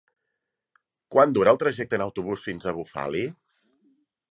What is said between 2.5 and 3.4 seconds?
a Bufali?